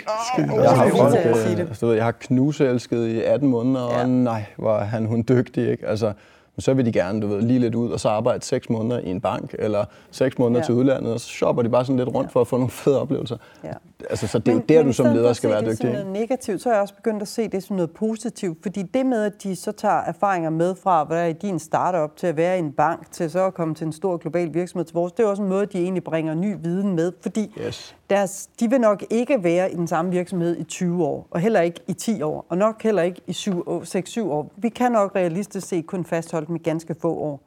Jeg 0.61 0.69
har, 0.69 0.89
folk, 0.89 1.91
øh, 1.91 1.95
jeg 1.97 2.03
har 2.05 2.11
knuselsket 2.11 3.07
i 3.07 3.21
18 3.21 3.49
måneder, 3.49 3.81
og 3.81 3.99
Ja. 3.99 4.05
nej, 4.05 4.45
hvor 4.57 4.75
er 4.77 4.83
han 4.83 5.05
hun 5.05 5.25
dygtig, 5.29 5.69
ikke? 5.71 5.87
Altså, 5.87 6.13
men 6.55 6.61
så 6.61 6.73
vil 6.73 6.85
de 6.85 6.91
gerne, 6.91 7.21
du 7.21 7.27
ved, 7.27 7.41
lige 7.41 7.59
lidt 7.59 7.75
ud 7.75 7.91
og 7.91 7.99
så 7.99 8.09
arbejde 8.09 8.45
6 8.45 8.69
måneder 8.69 8.99
i 8.99 9.09
en 9.09 9.21
bank, 9.21 9.55
eller 9.59 9.85
6 10.11 10.37
måneder 10.37 10.59
Ja. 10.61 10.65
til 10.65 10.73
udlandet, 10.75 11.13
og 11.13 11.19
så 11.19 11.27
shopper 11.27 11.63
de 11.63 11.69
bare 11.69 11.85
sådan 11.85 11.97
lidt 11.97 12.09
rundt 12.09 12.31
for 12.31 12.41
at 12.41 12.47
få 12.47 12.55
nogle 12.57 12.69
fede 12.71 13.01
oplevelser. 13.01 13.37
Ja. 13.63 13.71
Altså, 14.09 14.27
så 14.27 14.39
det 14.39 14.47
er 14.47 14.53
jo 14.53 14.61
der, 14.69 14.77
men 14.77 14.87
du 14.87 14.93
som 14.93 15.05
for 15.05 15.13
leder 15.13 15.33
skal 15.33 15.49
være 15.49 15.59
det 15.59 15.65
dygtig. 15.65 15.77
som 15.77 15.87
ikke? 15.87 15.99
noget 15.99 16.13
negativt, 16.19 16.61
så 16.61 16.69
er 16.69 16.73
jeg 16.73 16.81
også 16.81 16.95
begyndt 16.95 17.21
at 17.21 17.27
se 17.27 17.47
det 17.47 17.63
som 17.63 17.75
noget 17.75 17.91
positivt. 17.91 18.57
Fordi 18.61 18.81
det 18.81 19.05
med, 19.05 19.23
at 19.23 19.43
de 19.43 19.55
så 19.55 19.71
tager 19.71 20.01
erfaringer 20.01 20.49
med 20.49 20.75
fra 20.75 21.01
at 21.01 21.09
være 21.09 21.29
i 21.29 21.33
din 21.33 21.59
startup, 21.59 22.15
til 22.17 22.27
at 22.27 22.37
være 22.37 22.55
i 22.55 22.59
en 22.59 22.71
bank, 22.71 23.11
til 23.11 23.31
så 23.31 23.45
at 23.45 23.53
komme 23.53 23.75
til 23.75 23.87
en 23.87 23.93
stor 23.93 24.17
global 24.17 24.53
virksomhed 24.53 24.85
til 24.85 24.93
vores, 24.93 25.11
det 25.13 25.23
er 25.23 25.27
også 25.27 25.43
en 25.43 25.49
måde, 25.49 25.65
de 25.65 25.77
egentlig 25.79 26.03
bringer 26.03 26.33
ny 26.33 26.55
viden 26.63 26.95
med. 26.95 27.11
Fordi 27.21 27.53
Yes. 27.67 27.95
Deres, 28.13 28.49
de 28.59 28.69
vil 28.69 28.81
nok 28.81 29.03
ikke 29.09 29.43
være 29.43 29.71
i 29.71 29.75
den 29.75 29.87
samme 29.87 30.11
virksomhed 30.11 30.57
i 30.57 30.63
20 30.63 31.05
år, 31.05 31.27
og 31.31 31.39
heller 31.39 31.61
ikke 31.61 31.79
i 31.87 31.93
10 31.93 32.21
år, 32.21 32.45
og 32.49 32.57
nok 32.57 32.83
heller 32.83 33.01
ikke 33.01 33.21
i 33.27 33.31
6-7 33.31 34.21
år. 34.21 34.51
Vi 34.55 34.69
kan 34.69 34.91
nok 34.91 35.15
realistisk 35.15 35.67
set 35.67 35.85
kun 35.87 36.05
fastholde 36.05 36.47
dem 36.47 36.55
i 36.55 36.59
ganske 36.59 36.95
få 37.01 37.13
år. 37.15 37.39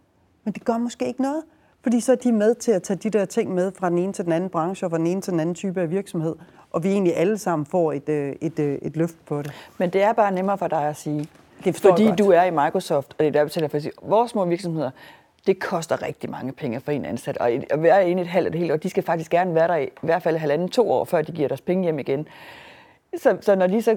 Men 0.44 0.54
det 0.54 0.64
gør 0.64 0.78
måske 0.78 1.06
ikke 1.06 1.22
noget, 1.22 1.42
fordi 1.82 2.00
så 2.00 2.12
er 2.12 2.16
de 2.16 2.32
med 2.32 2.54
til 2.54 2.72
at 2.72 2.82
tage 2.82 2.96
de 2.96 3.10
der 3.10 3.24
ting 3.24 3.54
med 3.54 3.72
fra 3.78 3.90
den 3.90 3.98
ene 3.98 4.12
til 4.12 4.24
den 4.24 4.32
anden 4.32 4.50
branche 4.50 4.86
og 4.86 4.90
fra 4.90 4.98
den 4.98 5.06
ene 5.06 5.20
til 5.20 5.32
den 5.32 5.40
anden 5.40 5.54
type 5.54 5.80
af 5.80 5.90
virksomhed, 5.90 6.34
og 6.72 6.84
vi 6.84 6.88
egentlig 6.88 7.16
alle 7.16 7.38
sammen 7.38 7.66
får 7.66 7.92
et, 7.92 8.08
øh, 8.08 8.36
et, 8.40 8.58
øh, 8.58 8.78
et 8.82 8.96
løft 8.96 9.16
på 9.26 9.42
det. 9.42 9.52
Men 9.78 9.90
det 9.90 10.02
er 10.02 10.12
bare 10.12 10.32
nemmere 10.32 10.58
for 10.58 10.68
dig 10.68 10.88
at 10.88 10.96
sige. 10.96 11.28
Det 11.64 11.80
fordi 11.80 12.06
godt. 12.06 12.18
du 12.18 12.30
er 12.30 12.42
i 12.42 12.50
Microsoft, 12.50 13.12
og 13.12 13.18
det 13.18 13.26
er 13.26 13.30
der, 13.30 13.44
betaler 13.44 13.68
for 13.68 13.76
at 13.76 13.82
sige, 13.82 13.92
vores 14.02 14.30
små 14.30 14.44
virksomheder, 14.44 14.90
det 15.46 15.60
koster 15.60 16.02
rigtig 16.02 16.30
mange 16.30 16.52
penge 16.52 16.80
for 16.80 16.92
en 16.92 17.04
ansat. 17.04 17.38
Og 17.38 17.50
at 17.50 17.82
være 17.82 18.10
inde 18.10 18.22
i 18.22 18.24
et 18.24 18.28
halvt 18.30 18.48
et 18.48 18.54
helt 18.54 18.72
år, 18.72 18.76
de 18.76 18.90
skal 18.90 19.02
faktisk 19.02 19.30
gerne 19.30 19.54
være 19.54 19.68
der 19.68 19.76
i, 19.76 19.84
i 19.84 19.88
hvert 20.02 20.22
fald 20.22 20.36
halvanden 20.36 20.68
to 20.68 20.90
år, 20.90 21.04
før 21.04 21.22
de 21.22 21.32
giver 21.32 21.48
deres 21.48 21.60
penge 21.60 21.84
hjem 21.84 21.98
igen. 21.98 22.28
Så, 23.16 23.36
så 23.40 23.54
når 23.54 23.66
de 23.66 23.82
så 23.82 23.90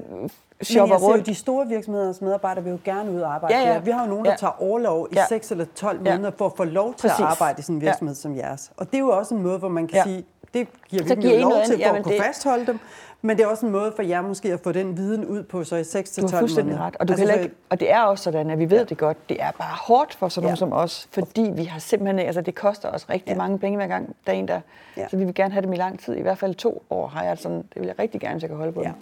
shopper 0.62 0.86
Men 0.86 0.92
jeg 0.92 1.00
ser 1.00 1.08
jo, 1.08 1.14
rundt... 1.14 1.26
de 1.26 1.36
store 1.36 1.68
virksomheders 1.68 2.22
medarbejdere 2.22 2.64
vil 2.64 2.72
jo 2.72 2.78
gerne 2.86 3.12
ud 3.12 3.22
og 3.22 3.34
arbejde. 3.34 3.56
Ja, 3.56 3.74
ja. 3.74 3.80
Vi 3.80 3.92
har 3.92 4.04
jo 4.04 4.10
nogen, 4.10 4.26
der 4.26 4.32
Ja. 4.32 4.38
tager 4.38 4.62
overlov 4.64 5.08
i 5.12 5.16
Ja. 5.16 5.26
6 5.30 5.52
eller 5.52 5.66
12 5.76 6.02
Ja. 6.06 6.12
måneder 6.16 6.32
for 6.38 6.46
at 6.46 6.52
få 6.58 6.64
lov 6.64 6.94
til 6.94 7.08
Præcis. 7.08 7.20
at 7.20 7.26
arbejde 7.26 7.60
i 7.60 7.62
sådan 7.62 7.76
en 7.76 7.82
Ja. 7.82 7.88
virksomhed 7.88 8.16
som 8.16 8.36
jeres. 8.36 8.72
Og 8.78 8.86
det 8.86 8.96
er 8.96 9.00
jo 9.00 9.10
også 9.10 9.36
en 9.36 9.44
måde, 9.44 9.58
hvor 9.60 9.70
man 9.70 9.88
kan 9.88 9.96
Ja. 9.96 10.04
sige, 10.04 10.26
det 10.54 10.68
giver 10.90 11.04
vi 11.04 11.10
Så 11.10 11.16
dem 11.16 11.22
giver 11.22 11.34
jo 11.34 11.40
lov 11.42 11.50
noget 11.50 11.64
til 11.66 11.74
for 11.76 11.80
Jamen, 11.80 11.98
at 11.98 12.04
kunne 12.04 12.16
det- 12.16 12.24
fastholde 12.24 12.66
dem. 12.66 12.80
Men 13.22 13.38
det 13.38 13.44
er 13.44 13.48
også 13.48 13.66
en 13.66 13.72
måde 13.72 13.94
for 13.96 14.04
jer 14.04 14.22
måske 14.22 14.54
at 14.54 14.60
få 14.60 14.72
den 14.72 14.98
viden 14.98 15.26
ud 15.26 15.44
på 15.44 15.64
så 15.64 15.76
i 15.76 15.84
6 15.84 16.10
til 16.12 16.24
Du 16.24 16.28
12 16.28 16.34
har 16.36 16.40
fuldstændig 16.42 16.72
måneder. 16.74 16.86
ret. 16.88 16.96
Og, 17.00 17.08
du 17.08 17.14
Altså, 17.14 17.34
ikke, 17.34 17.56
og 17.70 17.80
det 17.80 17.92
er 17.92 18.02
også 18.02 18.24
sådan, 18.24 18.50
at 18.50 18.60
vi 18.60 18.70
ved 18.70 18.78
ja. 18.78 18.84
det 18.84 18.98
godt. 18.98 19.30
Det 19.30 19.38
er 19.42 19.52
bare 19.52 19.76
hårdt 19.88 20.16
for 20.16 20.30
sådan 20.30 20.46
nogen 20.46 20.52
Ja. 20.56 20.60
som 20.60 20.74
os, 20.74 21.08
fordi 21.12 21.52
vi 21.56 21.64
har 21.64 21.80
simpelthen 21.80 22.20
altså 22.20 22.42
det 22.42 22.56
koster 22.56 22.90
os 22.90 23.10
rigtig 23.10 23.32
Ja. 23.32 23.38
mange 23.38 23.60
penge 23.60 23.78
hver 23.78 23.88
gang, 23.88 24.16
der 24.28 24.32
er 24.34 24.36
en, 24.38 24.48
der... 24.48 24.60
Ja. 24.98 25.08
Så 25.08 25.18
vi 25.18 25.24
vil 25.26 25.36
gerne 25.36 25.54
have 25.54 25.62
dem 25.62 25.74
i 25.74 25.78
lang 25.78 26.00
tid, 26.00 26.16
i 26.16 26.22
hvert 26.22 26.38
fald 26.38 26.56
to 26.56 26.84
år 26.90 27.08
har 27.08 27.24
jeg 27.24 27.38
sådan, 27.38 27.58
det 27.58 27.76
vil 27.76 27.86
jeg 27.86 28.00
rigtig 28.00 28.22
gerne, 28.22 28.34
hvis 28.34 28.42
jeg 28.44 28.50
kan 28.50 28.58
holde 28.58 28.72
på 28.72 28.82
Ja. 28.82 28.88
dem. 28.88 28.96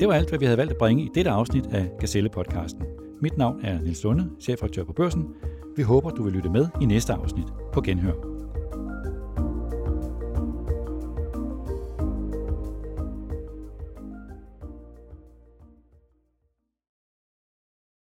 Det 0.00 0.08
var 0.08 0.14
alt, 0.14 0.28
hvad 0.28 0.38
vi 0.38 0.44
havde 0.44 0.58
valgt 0.58 0.72
at 0.72 0.78
bringe 0.78 1.02
i 1.02 1.10
dette 1.14 1.30
afsnit 1.30 1.66
af 1.74 1.86
Gazelle-podcasten. 2.02 3.01
Mit 3.22 3.38
navn 3.38 3.60
er 3.64 3.80
Nils 3.80 4.04
Lunde, 4.04 4.30
chefredaktør 4.40 4.84
på 4.84 4.92
Børsen. 4.92 5.28
Vi 5.76 5.82
håber, 5.82 6.10
du 6.10 6.22
vil 6.22 6.32
lytte 6.32 6.50
med 6.50 6.68
i 6.80 6.84
næste 6.84 7.12
afsnit 7.12 7.46
på 7.72 7.80
Genhør. 7.80 8.31